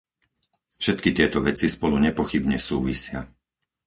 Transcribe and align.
Všetky 0.81 1.09
tieto 1.17 1.39
veci 1.47 1.67
spolu 1.75 1.97
nepochybne 2.07 2.57
súvisia. 2.69 3.19